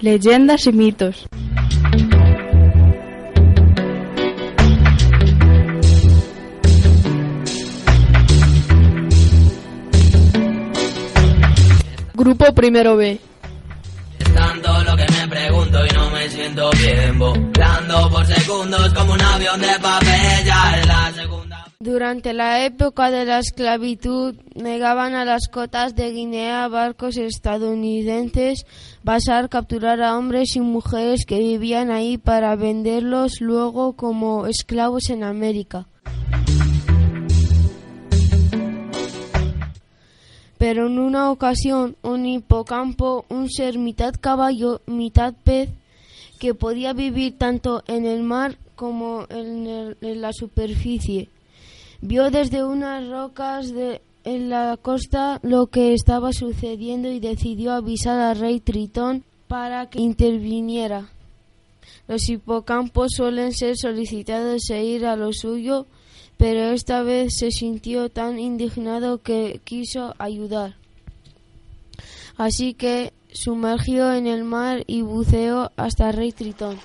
Leyendas 0.00 0.66
y 0.66 0.72
mitos. 0.72 1.26
Grupo 12.14 12.52
Primero 12.54 12.96
B. 12.96 13.18
Es 14.18 14.34
tanto 14.34 14.82
lo 14.84 14.96
que 14.96 15.06
me 15.12 15.28
pregunto 15.28 15.86
y 15.86 15.94
no 15.94 16.10
me 16.10 16.28
siento 16.28 16.70
bien 16.72 17.18
Volando 17.18 18.10
por 18.10 18.26
segundos 18.26 18.92
como 18.94 19.12
un 19.12 19.20
avión 19.20 19.60
de 19.60 19.78
papel 19.80 20.44
Ya 20.44 20.78
es 20.78 20.86
la 20.86 21.12
segunda 21.12 21.15
Durante 21.78 22.32
la 22.32 22.64
época 22.64 23.10
de 23.10 23.26
la 23.26 23.38
esclavitud, 23.38 24.34
negaban 24.54 25.14
a 25.14 25.26
las 25.26 25.48
cotas 25.48 25.94
de 25.94 26.10
Guinea 26.10 26.68
barcos 26.68 27.18
estadounidenses 27.18 28.64
pasar 29.04 29.50
capturar 29.50 30.00
a 30.00 30.16
hombres 30.16 30.56
y 30.56 30.60
mujeres 30.60 31.26
que 31.26 31.38
vivían 31.38 31.90
ahí 31.90 32.16
para 32.16 32.56
venderlos 32.56 33.42
luego 33.42 33.92
como 33.92 34.46
esclavos 34.46 35.10
en 35.10 35.22
América. 35.22 35.86
Pero 40.56 40.86
en 40.86 40.98
una 40.98 41.30
ocasión, 41.30 41.96
un 42.00 42.24
hipocampo, 42.24 43.26
un 43.28 43.50
ser 43.50 43.76
mitad 43.76 44.14
caballo, 44.18 44.80
mitad 44.86 45.34
pez, 45.44 45.68
que 46.38 46.54
podía 46.54 46.94
vivir 46.94 47.36
tanto 47.36 47.84
en 47.86 48.06
el 48.06 48.22
mar 48.22 48.56
como 48.76 49.26
en, 49.28 49.96
la 50.00 50.32
superficie, 50.32 51.28
vio 52.00 52.30
desde 52.30 52.64
unas 52.64 53.08
rocas 53.08 53.72
de, 53.72 54.02
en 54.24 54.50
la 54.50 54.76
costa 54.76 55.40
lo 55.42 55.68
que 55.68 55.94
estaba 55.94 56.32
sucediendo 56.32 57.10
y 57.10 57.20
decidió 57.20 57.72
avisar 57.72 58.18
al 58.18 58.38
rey 58.38 58.60
Tritón 58.60 59.24
para 59.48 59.88
que 59.88 60.00
interviniera. 60.00 61.10
Los 62.08 62.28
hipocampos 62.28 63.12
suelen 63.16 63.52
ser 63.52 63.76
solicitados 63.76 64.70
e 64.70 64.84
ir 64.84 65.06
a 65.06 65.16
lo 65.16 65.32
suyo, 65.32 65.86
pero 66.36 66.70
esta 66.72 67.02
vez 67.02 67.34
se 67.38 67.50
sintió 67.50 68.08
tan 68.08 68.38
indignado 68.38 69.18
que 69.18 69.60
quiso 69.64 70.14
ayudar. 70.18 70.74
Así 72.36 72.74
que 72.74 73.12
sumergió 73.32 74.12
en 74.12 74.26
el 74.26 74.44
mar 74.44 74.84
y 74.86 75.02
buceó 75.02 75.70
hasta 75.76 76.12
rey 76.12 76.32
Tritón. 76.32 76.78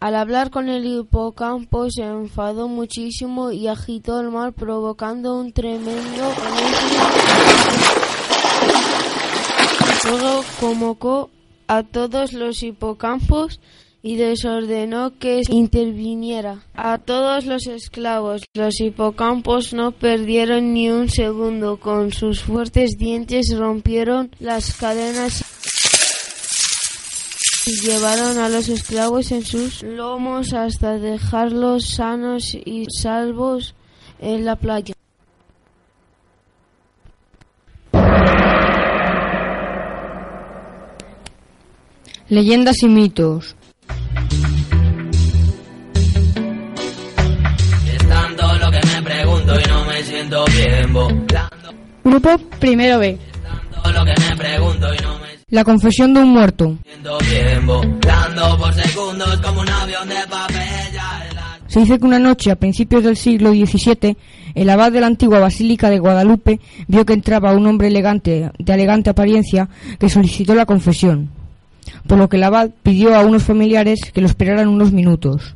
Al 0.00 0.14
hablar 0.14 0.50
con 0.50 0.70
el 0.70 0.86
hipocampo 0.86 1.90
se 1.90 2.04
enfadó 2.04 2.68
muchísimo 2.68 3.52
y 3.52 3.68
agitó 3.68 4.18
el 4.18 4.30
mar 4.30 4.54
provocando 4.54 5.38
un 5.38 5.52
tremendo 5.52 6.32
Luego 10.08 10.42
convocó 10.58 11.30
a 11.68 11.82
todos 11.82 12.32
los 12.32 12.62
hipocampos 12.62 13.60
y 14.02 14.16
les 14.16 14.44
ordenó 14.46 15.18
que 15.18 15.42
interviniera 15.50 16.64
a 16.74 16.96
todos 16.96 17.44
los 17.44 17.66
esclavos. 17.66 18.42
Los 18.54 18.80
hipocampos 18.80 19.74
no 19.74 19.92
perdieron 19.92 20.72
ni 20.72 20.88
un 20.88 21.10
segundo. 21.10 21.78
Con 21.78 22.12
sus 22.12 22.42
fuertes 22.42 22.96
dientes 22.96 23.54
rompieron 23.54 24.30
las 24.40 24.74
cadenas 24.78 25.44
llevaron 27.82 28.38
a 28.38 28.48
los 28.48 28.68
esclavos 28.68 29.32
en 29.32 29.44
sus 29.44 29.82
lomos 29.82 30.52
hasta 30.52 30.98
dejarlos 30.98 31.88
sanos 31.88 32.54
y 32.54 32.86
salvos 32.90 33.74
en 34.20 34.44
la 34.44 34.56
playa. 34.56 34.94
Leyendas 42.28 42.82
y 42.82 42.88
mitos. 42.88 43.56
Es 47.92 48.08
tanto 48.08 48.54
lo 48.56 48.70
que 48.70 48.80
me 48.86 49.02
pregunto 49.02 49.52
y 49.58 49.68
no 49.68 49.84
me 49.84 50.02
siento 50.04 50.44
bien 50.46 50.92
Volando 50.92 51.74
Grupo 52.04 52.38
Primero 52.60 52.98
B. 53.00 53.18
tanto 53.42 53.98
lo 53.98 54.04
que 54.04 54.14
me 54.20 54.36
pregunto 54.36 54.94
y 54.94 54.98
no 54.98 55.18
me 55.18 55.26
La 55.48 55.64
confesión 55.64 56.14
de 56.14 56.20
un 56.20 56.28
muerto. 56.28 56.78
siento 56.84 57.18
bien 57.18 57.39
Se 61.70 61.80
dice 61.80 62.00
que 62.00 62.04
una 62.04 62.18
noche, 62.18 62.50
a 62.50 62.56
principios 62.56 63.04
del 63.04 63.16
siglo 63.16 63.50
XVII, 63.50 64.16
el 64.56 64.70
abad 64.70 64.90
de 64.90 65.00
la 65.00 65.06
antigua 65.06 65.38
Basílica 65.38 65.88
de 65.88 66.00
Guadalupe 66.00 66.58
vio 66.88 67.06
que 67.06 67.12
entraba 67.12 67.52
un 67.54 67.64
hombre 67.66 67.86
elegante, 67.86 68.50
de 68.58 68.74
elegante 68.74 69.10
apariencia, 69.10 69.68
que 69.98 70.08
solicitó 70.08 70.54
la 70.56 70.66
confesión, 70.66 71.30
por 72.08 72.18
lo 72.18 72.28
que 72.28 72.38
el 72.38 72.42
abad 72.42 72.70
pidió 72.82 73.14
a 73.14 73.20
unos 73.20 73.44
familiares 73.44 74.00
que 74.12 74.20
lo 74.20 74.26
esperaran 74.26 74.66
unos 74.66 74.90
minutos. 74.90 75.54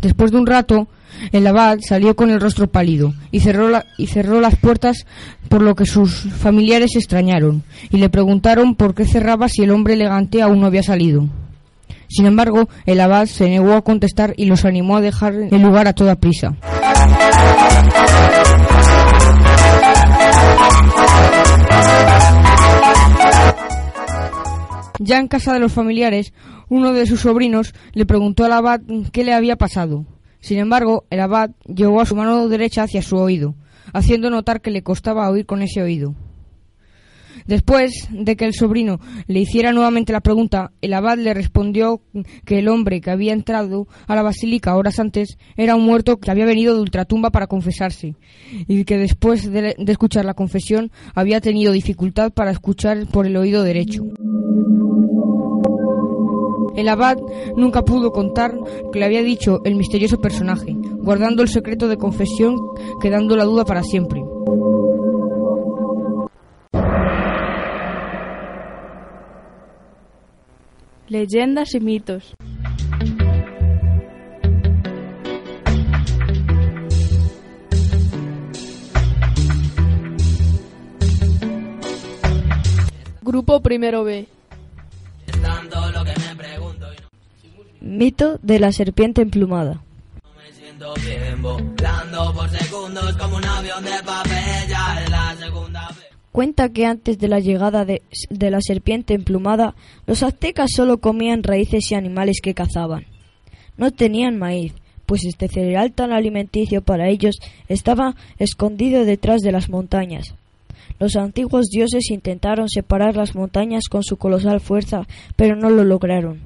Después 0.00 0.30
de 0.30 0.38
un 0.38 0.46
rato, 0.46 0.88
el 1.32 1.46
abad 1.46 1.78
salió 1.80 2.14
con 2.14 2.30
el 2.30 2.40
rostro 2.40 2.68
pálido 2.68 3.14
y 3.30 3.40
cerró, 3.40 3.82
y 3.96 4.06
cerró 4.06 4.40
las 4.40 4.56
puertas, 4.56 5.06
por 5.48 5.62
lo 5.62 5.74
que 5.74 5.86
sus 5.86 6.12
familiares 6.14 6.90
se 6.92 6.98
extrañaron 6.98 7.62
y 7.90 7.96
le 7.96 8.08
preguntaron 8.08 8.74
por 8.74 8.94
qué 8.94 9.04
cerraba 9.04 9.48
si 9.48 9.62
el 9.62 9.70
hombre 9.70 9.94
elegante 9.94 10.42
aún 10.42 10.60
no 10.60 10.66
había 10.66 10.82
salido. 10.82 11.28
Sin 12.08 12.26
embargo, 12.26 12.68
el 12.86 13.00
abad 13.00 13.26
se 13.26 13.48
negó 13.48 13.74
a 13.74 13.82
contestar 13.82 14.34
y 14.36 14.46
los 14.46 14.64
animó 14.64 14.96
a 14.96 15.00
dejar 15.00 15.34
el 15.34 15.62
lugar 15.62 15.88
a 15.88 15.92
toda 15.92 16.14
prisa. 16.14 16.54
Ya 24.98 25.18
en 25.18 25.28
casa 25.28 25.52
de 25.52 25.60
los 25.60 25.72
familiares, 25.72 26.32
uno 26.68 26.92
de 26.92 27.06
sus 27.06 27.20
sobrinos 27.20 27.74
le 27.92 28.06
preguntó 28.06 28.44
al 28.44 28.52
abad 28.52 28.80
qué 29.12 29.24
le 29.24 29.32
había 29.32 29.56
pasado. 29.56 30.04
Sin 30.40 30.58
embargo, 30.58 31.04
el 31.10 31.20
abad 31.20 31.50
llevó 31.66 32.00
a 32.00 32.06
su 32.06 32.16
mano 32.16 32.48
derecha 32.48 32.82
hacia 32.82 33.02
su 33.02 33.16
oído, 33.16 33.54
haciendo 33.92 34.30
notar 34.30 34.60
que 34.60 34.70
le 34.70 34.82
costaba 34.82 35.28
oír 35.30 35.46
con 35.46 35.62
ese 35.62 35.82
oído. 35.82 36.14
Después 37.48 38.08
de 38.10 38.36
que 38.36 38.44
el 38.44 38.52
sobrino 38.52 39.00
le 39.26 39.40
hiciera 39.40 39.72
nuevamente 39.72 40.12
la 40.12 40.20
pregunta, 40.20 40.72
el 40.82 40.92
abad 40.92 41.16
le 41.16 41.32
respondió 41.32 42.02
que 42.44 42.58
el 42.58 42.68
hombre 42.68 43.00
que 43.00 43.10
había 43.10 43.32
entrado 43.32 43.88
a 44.06 44.14
la 44.14 44.20
basílica 44.22 44.76
horas 44.76 45.00
antes 45.00 45.38
era 45.56 45.74
un 45.74 45.82
muerto 45.82 46.18
que 46.18 46.30
había 46.30 46.44
venido 46.44 46.74
de 46.74 46.82
ultratumba 46.82 47.30
para 47.30 47.46
confesarse 47.46 48.16
y 48.52 48.84
que 48.84 48.98
después 48.98 49.50
de, 49.50 49.74
escuchar 49.78 50.26
la 50.26 50.34
confesión 50.34 50.92
había 51.14 51.40
tenido 51.40 51.72
dificultad 51.72 52.32
para 52.32 52.50
escuchar 52.50 53.06
por 53.06 53.24
el 53.26 53.34
oído 53.38 53.62
derecho. 53.62 54.02
El 56.76 56.88
abad 56.90 57.16
nunca 57.56 57.82
pudo 57.82 58.12
contar 58.12 58.52
lo 58.54 58.90
que 58.90 58.98
le 58.98 59.06
había 59.06 59.22
dicho 59.22 59.62
el 59.64 59.74
misterioso 59.74 60.20
personaje, 60.20 60.76
guardando 60.98 61.42
el 61.42 61.48
secreto 61.48 61.88
de 61.88 61.96
confesión, 61.96 62.56
quedando 63.00 63.36
la 63.36 63.44
duda 63.44 63.64
para 63.64 63.82
siempre. 63.82 64.22
Leyendas 71.08 71.74
y 71.74 71.80
mitos. 71.80 72.34
Grupo 83.22 83.62
Primero 83.62 84.04
B. 84.04 84.28
Es 85.26 85.40
tanto 85.40 85.90
lo 85.92 86.04
que 86.04 86.12
me 86.18 86.36
pregunto 86.36 86.86
y 86.92 87.00
no 87.00 87.08
Mito 87.80 88.38
de 88.42 88.58
la 88.58 88.72
serpiente 88.72 89.22
emplumada. 89.22 89.80
me 90.36 90.52
siento 90.52 90.92
bien 90.94 91.40
Volando 91.40 92.34
por 92.34 92.50
segundos 92.50 93.16
como 93.16 93.36
un 93.36 93.44
avión 93.44 93.82
de 93.82 94.02
papel 94.04 94.68
Ya 94.68 95.02
es 95.02 95.10
la 95.10 95.36
segunda 95.36 95.87
Cuenta 96.32 96.68
que 96.68 96.86
antes 96.86 97.18
de 97.18 97.28
la 97.28 97.40
llegada 97.40 97.84
de, 97.84 98.02
la 98.30 98.60
serpiente 98.60 99.14
emplumada, 99.14 99.74
los 100.06 100.22
aztecas 100.22 100.70
solo 100.74 100.98
comían 100.98 101.42
raíces 101.42 101.90
y 101.90 101.94
animales 101.94 102.40
que 102.42 102.54
cazaban. 102.54 103.06
No 103.76 103.90
tenían 103.90 104.38
maíz, 104.38 104.74
pues 105.06 105.24
este 105.24 105.48
cereal 105.48 105.92
tan 105.92 106.12
alimenticio 106.12 106.82
para 106.82 107.08
ellos 107.08 107.36
estaba 107.68 108.14
escondido 108.38 109.04
detrás 109.04 109.40
de 109.40 109.52
las 109.52 109.70
montañas. 109.70 110.34
Los 110.98 111.16
antiguos 111.16 111.66
dioses 111.70 112.10
intentaron 112.10 112.68
separar 112.68 113.16
las 113.16 113.34
montañas 113.34 113.84
con 113.88 114.02
su 114.02 114.16
colosal 114.16 114.60
fuerza, 114.60 115.06
pero 115.36 115.56
no 115.56 115.70
lo 115.70 115.84
lograron. 115.84 116.40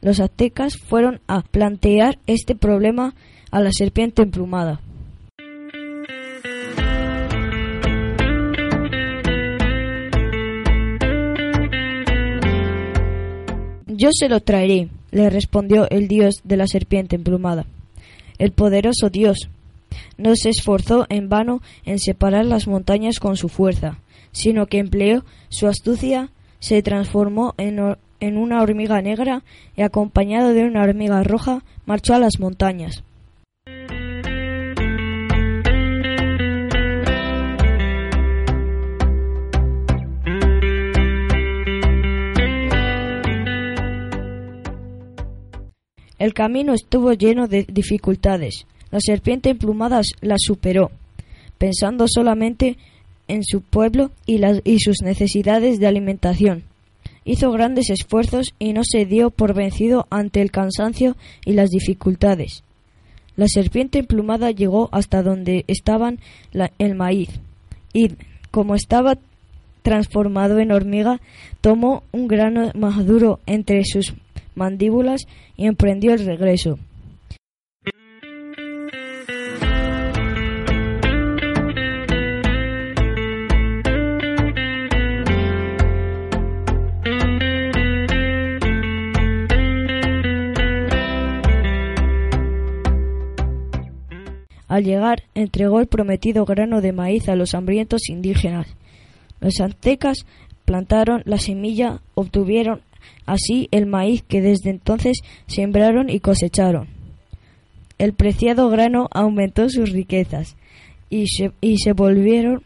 Los 0.00 0.20
aztecas 0.20 0.76
fueron 0.76 1.20
a 1.26 1.42
plantear 1.42 2.18
este 2.26 2.54
problema 2.54 3.14
a 3.50 3.60
la 3.60 3.70
serpiente 3.72 4.22
emplumada. 4.22 4.80
Yo 13.98 14.10
se 14.12 14.28
lo 14.28 14.38
traeré, 14.38 14.90
le 15.10 15.28
respondió 15.28 15.90
el 15.90 16.06
dios 16.06 16.36
de 16.44 16.56
la 16.56 16.68
serpiente 16.68 17.16
emplumada. 17.16 17.66
El 18.38 18.52
poderoso 18.52 19.10
dios 19.10 19.48
no 20.16 20.36
se 20.36 20.50
esforzó 20.50 21.06
en 21.08 21.28
vano 21.28 21.62
en 21.84 21.98
separar 21.98 22.44
las 22.44 22.68
montañas 22.68 23.18
con 23.18 23.36
su 23.36 23.48
fuerza, 23.48 23.98
sino 24.30 24.66
que 24.66 24.78
empleó 24.78 25.24
su 25.48 25.66
astucia, 25.66 26.30
se 26.60 26.80
transformó 26.80 27.54
en, 27.58 27.80
en 28.20 28.36
una 28.36 28.62
hormiga 28.62 29.02
negra 29.02 29.42
y 29.76 29.82
acompañado 29.82 30.54
de 30.54 30.62
una 30.62 30.84
hormiga 30.84 31.24
roja 31.24 31.64
marchó 31.84 32.14
a 32.14 32.20
las 32.20 32.38
montañas. 32.38 33.02
El 46.28 46.34
camino 46.34 46.74
estuvo 46.74 47.14
lleno 47.14 47.48
de 47.48 47.64
dificultades. 47.64 48.66
La 48.90 48.98
serpiente 49.00 49.48
emplumada 49.48 50.02
las 50.20 50.40
superó, 50.42 50.90
pensando 51.56 52.04
solamente 52.06 52.76
en 53.28 53.42
su 53.44 53.62
pueblo 53.62 54.10
y, 54.26 54.36
las, 54.36 54.60
y 54.62 54.78
sus 54.78 55.00
necesidades 55.00 55.80
de 55.80 55.86
alimentación. 55.86 56.64
Hizo 57.24 57.50
grandes 57.50 57.88
esfuerzos 57.88 58.52
y 58.58 58.74
no 58.74 58.82
se 58.84 59.06
dio 59.06 59.30
por 59.30 59.54
vencido 59.54 60.06
ante 60.10 60.42
el 60.42 60.50
cansancio 60.50 61.16
y 61.46 61.54
las 61.54 61.70
dificultades. 61.70 62.62
La 63.34 63.46
serpiente 63.48 63.98
emplumada 63.98 64.50
llegó 64.50 64.90
hasta 64.92 65.22
donde 65.22 65.64
estaban 65.66 66.18
el 66.78 66.94
maíz 66.94 67.30
y, 67.94 68.10
como 68.50 68.74
estaba 68.74 69.16
transformado 69.80 70.58
en 70.58 70.72
hormiga, 70.72 71.22
tomó 71.62 72.02
un 72.12 72.28
grano 72.28 72.70
maduro 72.74 73.40
entre 73.46 73.82
sus 73.86 74.12
mandíbulas 74.58 75.26
y 75.56 75.66
emprendió 75.66 76.12
el 76.12 76.26
regreso. 76.26 76.78
Al 94.68 94.84
llegar, 94.84 95.24
entregó 95.34 95.80
el 95.80 95.86
prometido 95.86 96.44
grano 96.44 96.80
de 96.82 96.92
maíz 96.92 97.28
a 97.28 97.34
los 97.34 97.54
hambrientos 97.54 98.08
indígenas. 98.10 98.68
Los 99.40 99.60
aztecas 99.60 100.18
plantaron 100.66 101.22
la 101.24 101.38
semilla, 101.38 102.02
obtuvieron 102.14 102.82
así 103.26 103.68
el 103.70 103.86
maíz 103.86 104.22
que 104.22 104.40
desde 104.40 104.70
entonces 104.70 105.18
sembraron 105.46 106.10
y 106.10 106.20
cosecharon. 106.20 106.88
El 107.98 108.12
preciado 108.12 108.68
grano 108.70 109.08
aumentó 109.12 109.68
sus 109.68 109.90
riquezas 109.90 110.56
y 111.10 111.26
se, 111.26 111.52
y 111.60 111.78
se 111.78 111.92
volvieron 111.92 112.62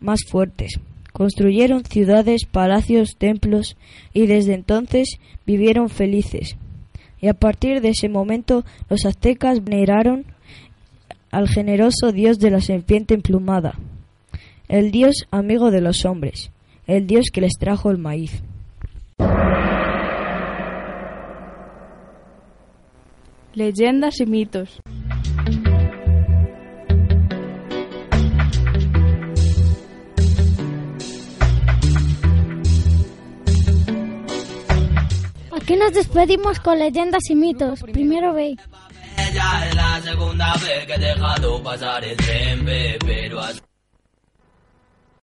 más 0.00 0.20
fuertes. 0.28 0.80
Construyeron 1.12 1.84
ciudades, 1.84 2.44
palacios, 2.44 3.16
templos 3.16 3.76
y 4.12 4.26
desde 4.26 4.54
entonces 4.54 5.18
vivieron 5.46 5.88
felices. 5.88 6.56
Y 7.20 7.28
a 7.28 7.34
partir 7.34 7.80
de 7.80 7.88
ese 7.88 8.08
momento 8.08 8.64
los 8.90 9.06
aztecas 9.06 9.64
veneraron 9.64 10.26
al 11.30 11.48
generoso 11.48 12.12
dios 12.12 12.38
de 12.38 12.50
la 12.50 12.60
serpiente 12.60 13.14
emplumada, 13.14 13.78
el 14.68 14.90
dios 14.90 15.26
amigo 15.30 15.70
de 15.70 15.80
los 15.80 16.04
hombres, 16.04 16.50
el 16.86 17.06
dios 17.06 17.26
que 17.32 17.40
les 17.40 17.54
trajo 17.58 17.90
el 17.90 17.98
maíz. 17.98 18.42
Leyendas 23.56 24.20
y 24.20 24.26
mitos. 24.26 24.80
Aquí 35.52 35.76
nos 35.76 35.92
despedimos 35.92 36.60
con 36.60 36.78
leyendas 36.78 37.22
y 37.30 37.34
mitos. 37.34 37.80
Primero 37.82 38.32
ve. 38.32 38.56
Ya 39.34 39.66
es 39.68 39.74
la 39.74 40.00
segunda 40.02 40.52
vez 40.54 40.86
que 40.86 40.94
he 40.94 40.98
dejado 40.98 41.62
pasar 41.62 42.04
el 42.04 42.16
tren, 42.16 42.64
pero 43.00 43.40
has- 43.40 43.62